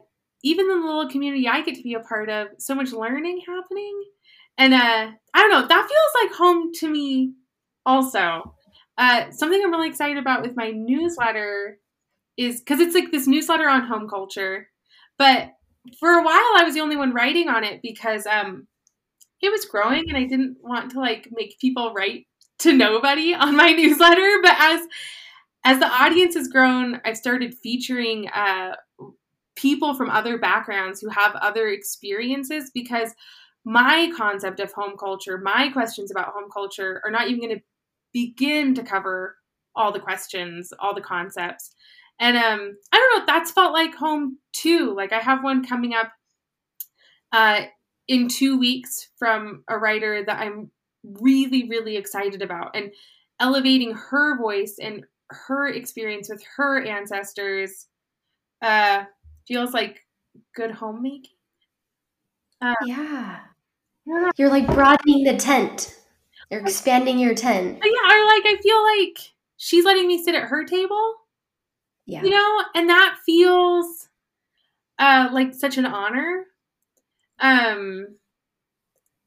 [0.45, 3.43] even in the little community I get to be a part of, so much learning
[3.47, 4.03] happening.
[4.59, 7.35] And uh, I don't know, that feels like home to me
[7.87, 8.55] also.
[8.99, 11.79] Uh, something I'm really excited about with my newsletter
[12.37, 14.69] is because it's like this newsletter on home culture,
[15.17, 15.51] but
[15.99, 18.67] for a while I was the only one writing on it because um,
[19.41, 22.27] it was growing and I didn't want to like make people write
[22.61, 24.39] to nobody on my newsletter.
[24.43, 24.87] But as
[25.65, 28.77] as the audience has grown, I've started featuring uh,
[29.57, 33.15] people from other backgrounds who have other experiences because
[33.65, 37.63] my concept of home culture, my questions about home culture are not even going to
[38.13, 39.37] begin to cover
[39.77, 41.75] all the questions, all the concepts.
[42.21, 44.95] And um, I don't know, that's felt like home too.
[44.97, 46.13] Like I have one coming up
[47.33, 47.63] uh,
[48.09, 50.71] in two weeks from a writer that I'm
[51.05, 52.91] really, really excited about and
[53.41, 57.87] elevating her voice and her experience with her ancestors
[58.63, 59.05] uh,
[59.47, 60.01] feels like
[60.57, 61.31] good homemaking.
[62.61, 63.41] Uh, yeah.
[64.37, 65.95] You're like broadening the tent.
[66.51, 67.79] You're expanding your tent.
[67.83, 69.19] Yeah, or like I feel like
[69.57, 71.15] she's letting me sit at her table.
[72.07, 72.23] Yeah.
[72.23, 74.09] You know, and that feels
[74.99, 76.45] uh like such an honor.
[77.41, 78.17] Um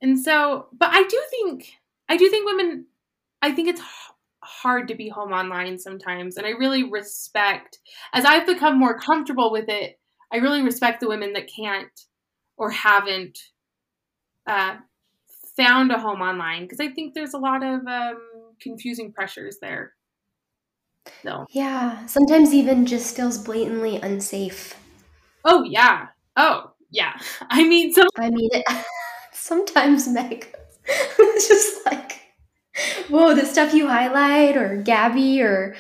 [0.02, 1.74] and so but I do think
[2.10, 2.88] I do think women
[3.42, 3.82] I think it's
[4.44, 7.78] hard to be home online sometimes and I really respect
[8.14, 10.00] as I've become more comfortable with it,
[10.34, 11.92] I really respect the women that can't
[12.58, 13.38] or haven't
[14.48, 14.78] uh
[15.56, 18.18] found a home online because I think there's a lot of um,
[18.62, 19.94] confusing pressures there.
[21.24, 21.46] No.
[21.50, 24.76] Yeah, sometimes even just feels blatantly unsafe.
[25.46, 26.08] Oh yeah.
[26.38, 27.14] Oh yeah.
[27.50, 28.86] I mean, so I mean, it,
[29.34, 30.54] sometimes Meg,
[30.86, 32.22] it's just like,
[33.10, 35.76] whoa, the stuff you highlight, or Gabby, or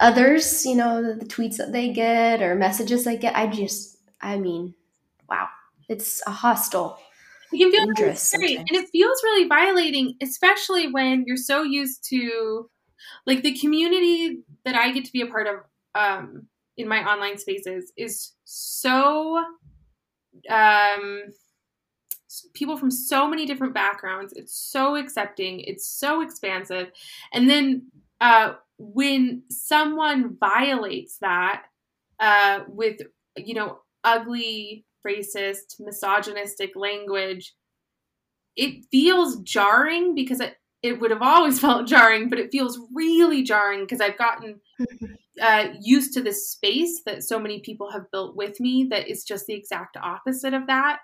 [0.00, 3.36] others, you know, the, the tweets that they get or messages they get.
[3.36, 4.74] I just, I mean,
[5.28, 5.48] wow,
[5.88, 6.98] it's a hostile
[7.54, 12.04] it can feel really scary, and it feels really violating, especially when you're so used
[12.10, 12.68] to,
[13.26, 15.56] like, the community that I get to be a part of
[15.94, 19.44] um, in my online spaces is so,
[20.50, 21.22] um,
[22.52, 24.32] people from so many different backgrounds.
[24.34, 25.60] It's so accepting.
[25.60, 26.90] It's so expansive,
[27.32, 31.64] and then uh, when someone violates that
[32.18, 33.00] uh, with,
[33.36, 37.54] you know, ugly racist, misogynistic language,
[38.56, 43.42] it feels jarring because it, it would have always felt jarring, but it feels really
[43.42, 44.60] jarring because I've gotten
[45.42, 49.24] uh, used to this space that so many people have built with me that is
[49.24, 50.98] just the exact opposite of that.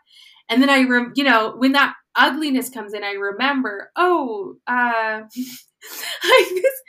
[0.48, 5.22] And then I, rem- you know, when that ugliness comes in, I remember, oh, uh,
[5.34, 6.80] this,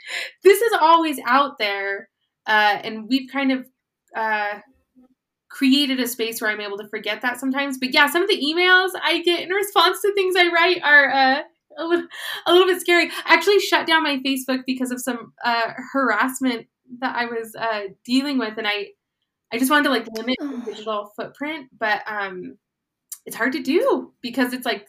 [0.42, 2.08] this is always out there.
[2.46, 3.66] Uh, and we've kind of
[4.16, 4.58] uh,
[5.52, 7.78] created a space where I'm able to forget that sometimes.
[7.78, 11.10] But yeah, some of the emails I get in response to things I write are
[11.10, 11.42] uh,
[11.78, 12.06] a, little,
[12.46, 13.10] a little bit scary.
[13.26, 16.66] I actually shut down my Facebook because of some uh, harassment
[17.00, 18.88] that I was uh, dealing with, and I
[19.52, 22.56] I just wanted to like limit the digital footprint, but um,
[23.26, 24.88] it's hard to do because it's like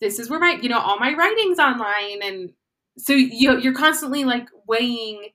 [0.00, 2.52] this is where my you know all my writings online and
[2.96, 5.28] so you you're constantly like weighing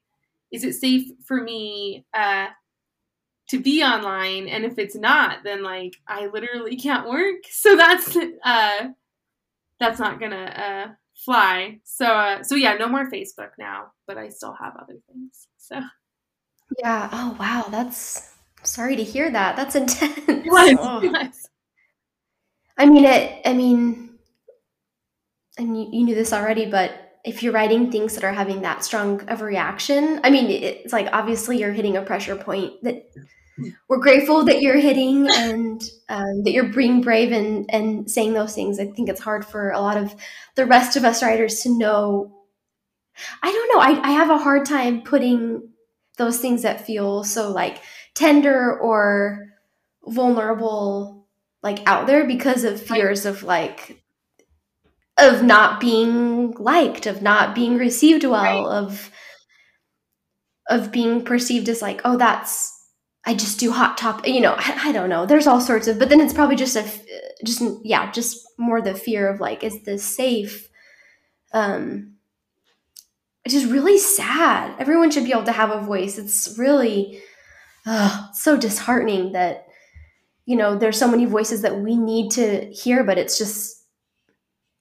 [0.51, 2.47] is it safe for me uh
[3.53, 7.35] to be online and if it's not then like i literally can't work.
[7.49, 8.87] So that's uh
[9.79, 11.79] that's not gonna uh fly.
[11.83, 15.79] So uh so yeah no more facebook now but i still have other things so.
[16.79, 17.09] Yeah.
[17.11, 17.67] Oh wow.
[17.69, 18.33] That's
[18.63, 19.55] sorry to hear that.
[19.55, 20.19] That's intense.
[20.55, 21.01] Oh.
[22.77, 24.17] i mean it i mean
[25.57, 28.83] and you, you knew this already but if you're writing things that are having that
[28.83, 33.09] strong of a reaction i mean it's like obviously you're hitting a pressure point that
[33.87, 38.55] we're grateful that you're hitting and um, that you're being brave and, and saying those
[38.55, 38.79] things.
[38.79, 40.15] I think it's hard for a lot of
[40.55, 42.33] the rest of us writers to know.
[43.41, 43.81] I don't know.
[43.81, 45.69] I, I have a hard time putting
[46.17, 47.81] those things that feel so like
[48.13, 49.47] tender or
[50.05, 51.27] vulnerable
[51.61, 54.03] like out there because of fears of like
[55.17, 58.77] of not being liked of not being received well right.
[58.77, 59.11] of
[60.69, 62.72] of being perceived as like oh that's
[63.25, 65.25] I just do hot top, you know, I, I, don't know.
[65.25, 66.85] There's all sorts of, but then it's probably just a,
[67.45, 70.67] just, yeah, just more the fear of like, is this safe?
[71.53, 72.15] Um,
[73.45, 74.75] which is really sad.
[74.79, 76.17] Everyone should be able to have a voice.
[76.17, 77.21] It's really
[77.85, 79.67] uh, so disheartening that,
[80.45, 83.85] you know, there's so many voices that we need to hear, but it's just,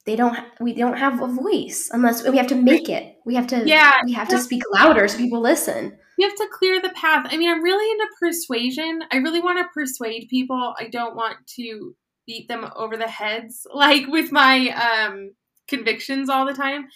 [0.05, 3.17] they don't, we don't have a voice unless we have to make it.
[3.25, 6.49] We have to, yeah, we have to speak louder so people listen you have to
[6.53, 7.27] clear the path.
[7.31, 9.03] I mean, I'm really into persuasion.
[9.11, 10.75] I really want to persuade people.
[10.79, 11.95] I don't want to
[12.27, 15.33] beat them over the heads like with my um
[15.69, 16.89] convictions all the time.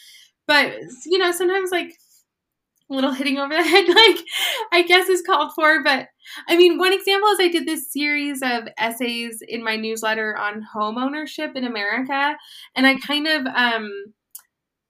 [0.47, 0.75] But
[1.07, 1.93] you know, sometimes like
[2.91, 4.25] a little hitting over the head like
[4.73, 6.09] I guess is called for, but
[6.49, 10.63] I mean, one example is I did this series of essays in my newsletter on
[10.63, 12.37] home ownership in America,
[12.75, 13.91] and I kind of um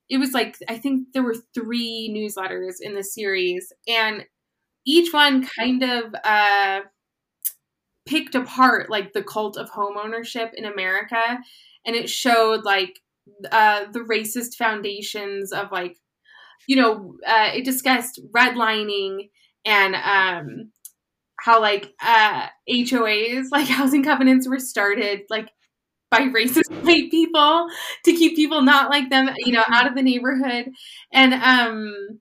[0.08, 4.24] it was like I think there were three newsletters in the series, and
[4.86, 6.80] each one kind of uh,
[8.06, 11.38] picked apart like the cult of homeownership in America,
[11.84, 13.00] and it showed like
[13.50, 15.96] uh, the racist foundations of like
[16.68, 19.30] you know uh, it discussed redlining
[19.64, 20.70] and um,
[21.40, 25.50] how like uh, HOAs like housing covenants were started like
[26.16, 27.68] by racist white people
[28.04, 30.70] to keep people not like them, you know, out of the neighborhood.
[31.12, 32.20] And um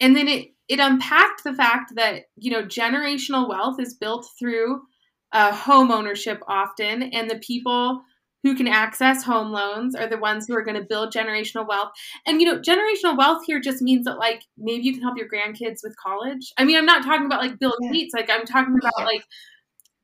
[0.00, 4.80] and then it it unpacked the fact that, you know, generational wealth is built through
[5.32, 8.02] uh, home ownership often, and the people
[8.42, 11.90] who can access home loans are the ones who are going to build generational wealth.
[12.26, 15.28] And you know, generational wealth here just means that like maybe you can help your
[15.28, 16.52] grandkids with college.
[16.58, 19.24] I mean, I'm not talking about like Bill Gates, like I'm talking about like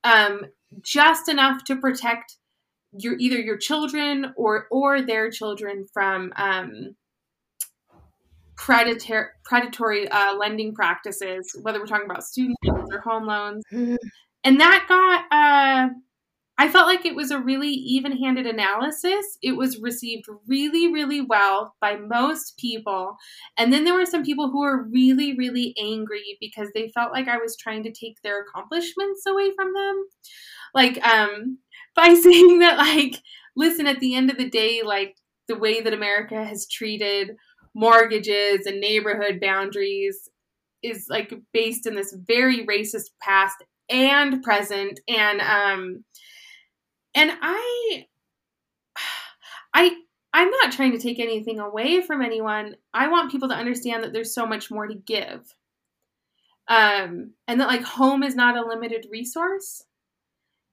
[0.04, 0.42] um
[0.82, 2.36] just enough to protect
[2.92, 6.96] your either your children or or their children from um,
[8.56, 13.62] predatory predatory uh, lending practices, whether we're talking about student loans or home loans.
[13.72, 13.96] Mm-hmm.
[14.44, 15.94] And that got uh,
[16.58, 19.38] I felt like it was a really even-handed analysis.
[19.42, 23.16] It was received really, really well by most people.
[23.56, 27.28] And then there were some people who were really, really angry because they felt like
[27.28, 30.04] I was trying to take their accomplishments away from them
[30.74, 31.58] like um
[31.96, 33.20] by saying that like
[33.56, 35.16] listen at the end of the day like
[35.48, 37.32] the way that America has treated
[37.74, 40.28] mortgages and neighborhood boundaries
[40.82, 43.56] is like based in this very racist past
[43.90, 46.04] and present and um
[47.14, 48.06] and I
[49.74, 49.96] I
[50.32, 52.76] I'm not trying to take anything away from anyone.
[52.92, 55.54] I want people to understand that there's so much more to give.
[56.68, 59.84] Um and that like home is not a limited resource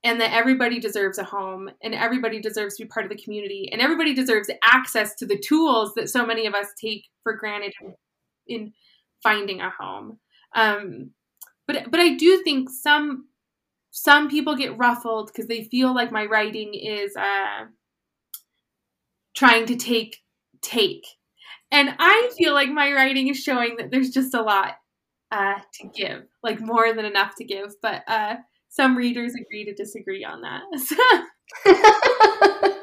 [0.05, 3.67] and that everybody deserves a home and everybody deserves to be part of the community
[3.71, 7.73] and everybody deserves access to the tools that so many of us take for granted
[8.47, 8.71] in
[9.23, 10.19] finding a home
[10.55, 11.09] um,
[11.67, 13.25] but but i do think some
[13.97, 17.65] some people get ruffled because they feel like my writing is uh,
[19.35, 20.17] trying to take
[20.61, 21.05] take
[21.71, 24.73] and i feel like my writing is showing that there's just a lot
[25.31, 28.35] uh, to give like more than enough to give but uh,
[28.75, 30.63] some readers agree to disagree on that.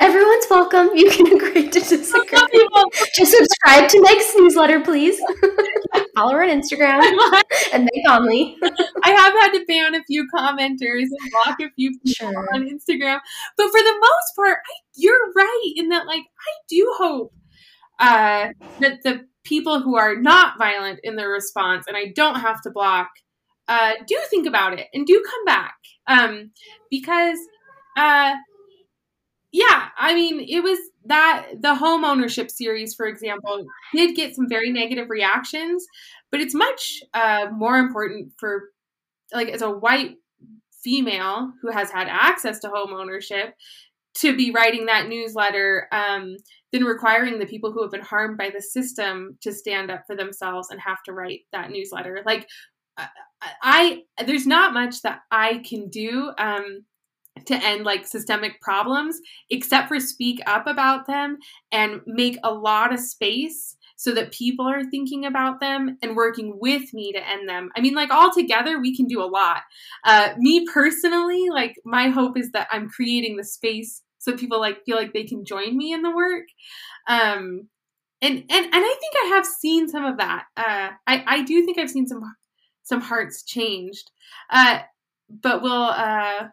[0.00, 0.90] Everyone's welcome.
[0.94, 2.68] You can agree to disagree.
[3.14, 5.20] Just subscribe to Meg's newsletter, please.
[6.16, 7.00] Follow her on Instagram
[7.72, 8.56] and Meg Conley.
[9.02, 12.54] I have had to ban a few commenters and block a few people sure.
[12.54, 13.18] on Instagram,
[13.56, 16.06] but for the most part, I, you're right in that.
[16.06, 17.34] Like, I do hope
[17.98, 18.48] uh,
[18.80, 22.70] that the people who are not violent in their response, and I don't have to
[22.70, 23.08] block
[23.68, 25.76] uh, do think about it and do come back
[26.06, 26.50] um,
[26.90, 27.38] because
[27.96, 28.34] uh,
[29.52, 34.48] yeah i mean it was that the home ownership series for example did get some
[34.48, 35.84] very negative reactions
[36.30, 38.70] but it's much uh, more important for
[39.32, 40.16] like as a white
[40.82, 43.54] female who has had access to home ownership
[44.14, 46.36] to be writing that newsletter um,
[46.72, 50.16] than requiring the people who have been harmed by the system to stand up for
[50.16, 52.22] themselves and have to write that newsletter.
[52.26, 52.48] Like,
[52.98, 53.08] I,
[53.62, 56.84] I there's not much that I can do um,
[57.46, 59.20] to end like systemic problems
[59.50, 61.38] except for speak up about them
[61.72, 66.58] and make a lot of space so that people are thinking about them and working
[66.60, 67.70] with me to end them.
[67.76, 69.62] I mean, like all together, we can do a lot.
[70.04, 74.84] Uh, me personally, like my hope is that I'm creating the space so people like
[74.84, 76.44] feel like they can join me in the work.
[77.08, 77.68] Um,
[78.20, 80.44] and and and I think I have seen some of that.
[80.56, 82.22] Uh, I I do think I've seen some
[82.82, 84.10] some hearts changed.
[84.50, 84.80] Uh,
[85.28, 86.48] but we'll uh,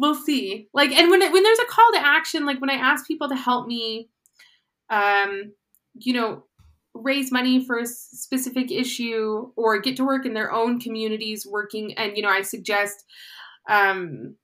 [0.00, 0.68] we'll see.
[0.72, 3.28] Like, and when it, when there's a call to action, like when I ask people
[3.28, 4.08] to help me,
[4.90, 5.52] um,
[5.94, 6.44] you know,
[6.94, 11.94] raise money for a specific issue or get to work in their own communities working
[11.94, 13.06] and you know i suggest
[13.70, 14.36] um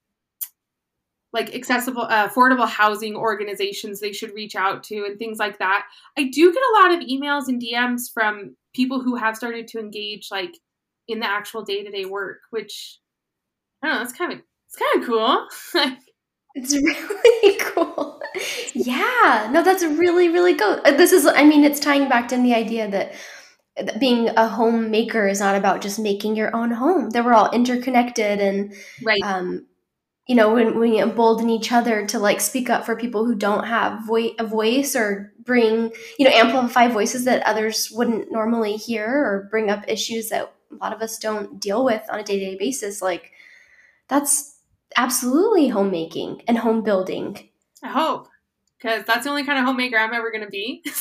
[1.31, 5.85] like accessible uh, affordable housing organizations they should reach out to and things like that
[6.17, 9.79] i do get a lot of emails and dms from people who have started to
[9.79, 10.57] engage like
[11.07, 12.97] in the actual day-to-day work which
[13.83, 14.39] i don't know it's kind of
[14.69, 15.47] it's kind of cool
[16.55, 18.21] It's really cool.
[18.73, 20.81] yeah, no, that's really, really cool.
[20.83, 23.13] Uh, this is, I mean, it's tying back to the idea that
[23.99, 27.11] being a homemaker is not about just making your own home.
[27.11, 29.21] That we're all interconnected and, right.
[29.23, 29.67] um,
[30.27, 33.65] you know, when we embolden each other to like speak up for people who don't
[33.65, 39.07] have vo- a voice or bring, you know, amplify voices that others wouldn't normally hear
[39.07, 42.39] or bring up issues that a lot of us don't deal with on a day
[42.39, 43.01] to day basis.
[43.01, 43.31] Like,
[44.07, 44.58] that's
[44.99, 47.49] absolutely homemaking and home building.
[47.81, 48.27] I hope,
[48.77, 50.83] because that's the only kind of homemaker I'm ever going to be.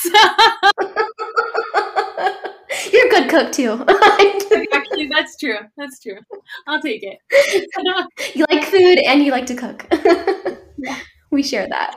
[2.92, 3.84] You're a good cook too.
[4.72, 5.58] Actually, that's true.
[5.76, 6.18] That's true.
[6.68, 7.18] I'll take it.
[8.36, 9.84] you like food and you like to cook.
[10.78, 10.98] yeah.
[11.30, 11.96] We share that.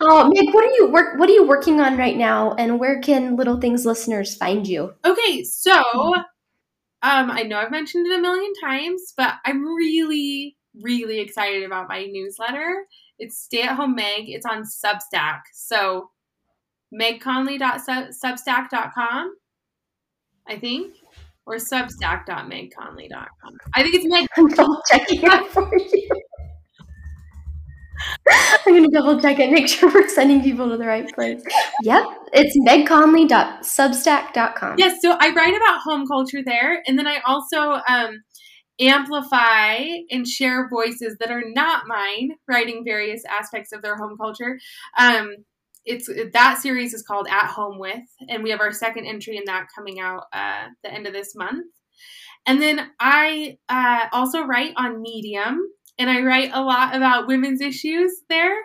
[0.00, 1.18] Oh, Meg, what are you work?
[1.18, 4.92] What are you working on right now, and where can Little Things listeners find you?
[5.02, 11.18] Okay, so um, I know I've mentioned it a million times, but I'm really really
[11.20, 12.86] excited about my newsletter.
[13.18, 14.28] It's Stay at Home Meg.
[14.28, 15.40] It's on Substack.
[15.52, 16.10] So
[16.92, 19.36] megconley.substack.com,
[20.46, 20.96] I think,
[21.46, 23.58] or substack.megconley.com.
[23.74, 24.26] I think it's Meg.
[24.36, 26.08] I'm double checking it for you.
[28.66, 31.40] I'm going to double check and make sure we're sending people to the right place.
[31.82, 34.74] Yep, it's megconley.substack.com.
[34.78, 36.82] Yes, so I write about home culture there.
[36.86, 38.22] And then I also um,
[38.80, 39.78] amplify
[40.10, 44.58] and share voices that are not mine, writing various aspects of their home culture.
[44.98, 45.36] Um,
[45.84, 49.44] it's that series is called At Home With, and we have our second entry in
[49.46, 51.66] that coming out uh, the end of this month.
[52.46, 55.60] And then I uh, also write on Medium,
[55.98, 58.56] and I write a lot about women's issues there,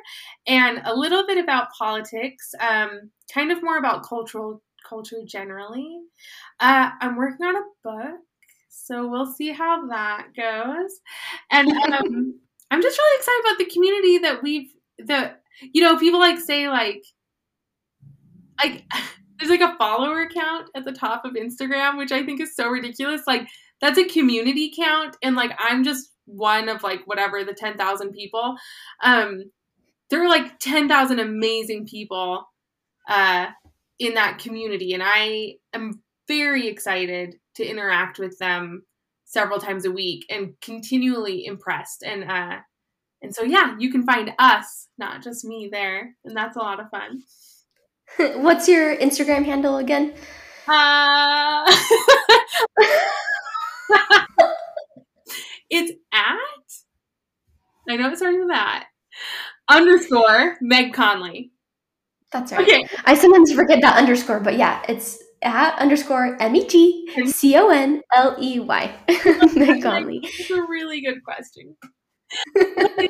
[0.47, 5.99] and a little bit about politics, um, kind of more about cultural culture generally.
[6.59, 8.19] Uh, I'm working on a book
[8.85, 10.99] so we'll see how that goes.
[11.51, 12.39] And um,
[12.71, 14.71] I'm just really excited about the community that we've
[15.05, 17.03] that you know people like say like
[18.61, 18.83] like
[19.39, 22.67] there's like a follower count at the top of Instagram, which I think is so
[22.67, 23.21] ridiculous.
[23.25, 23.47] Like
[23.81, 28.11] that's a community count, and like I'm just one of like whatever the ten thousand
[28.11, 28.55] people.
[29.03, 29.45] Um,
[30.09, 32.45] there are like ten thousand amazing people
[33.09, 33.47] uh,
[33.97, 38.83] in that community, and I am very excited to interact with them
[39.25, 42.03] several times a week and continually impressed.
[42.03, 42.57] And uh
[43.21, 46.15] and so yeah you can find us not just me there.
[46.25, 47.21] And that's a lot of fun.
[48.41, 50.15] What's your instagram handle again?
[50.67, 51.63] Uh
[55.71, 56.37] it's at
[57.87, 58.87] i know it starts with that
[59.69, 61.51] underscore meg conley.
[62.31, 62.61] That's right.
[62.61, 62.87] Okay.
[63.05, 67.69] I sometimes forget that underscore but yeah it's at underscore M E G C O
[67.69, 68.95] N L E Y.
[69.55, 70.19] Meg Conley.
[70.23, 71.75] It's a really good question.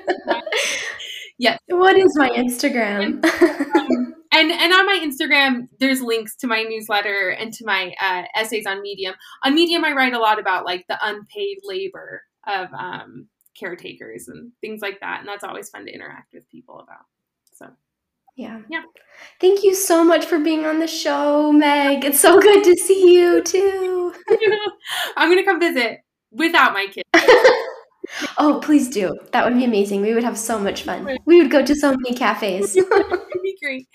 [1.37, 1.59] yes.
[1.67, 3.23] What is my Instagram?
[3.25, 8.23] Um, and and on my Instagram, there's links to my newsletter and to my uh,
[8.35, 9.15] essays on Medium.
[9.43, 13.27] On Medium, I write a lot about like the unpaid labor of um,
[13.59, 17.05] caretakers and things like that, and that's always fun to interact with people about.
[18.39, 18.61] So yeah.
[18.69, 18.83] Yeah.
[19.41, 22.05] Thank you so much for being on the show, Meg.
[22.05, 24.13] It's so good to see you too.
[25.17, 25.99] I'm going to come visit.
[26.31, 27.03] without my kids.
[28.37, 29.13] oh, please do.
[29.33, 30.01] That would be amazing.
[30.01, 31.17] We would have so much fun.
[31.25, 32.77] We would go to so many cafes.
[32.77, 32.89] It'd
[33.43, 33.87] be great.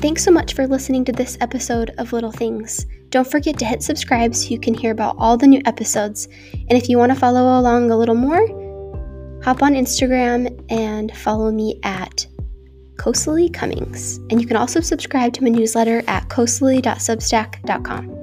[0.00, 2.86] Thanks so much for listening to this episode of Little Things.
[3.10, 6.28] Don't forget to hit subscribe so you can hear about all the new episodes.
[6.52, 8.46] And if you want to follow along a little more,
[9.42, 12.26] hop on Instagram and follow me at
[12.96, 14.18] Coastally Cummings.
[14.30, 18.19] And you can also subscribe to my newsletter at coastally.substack.com.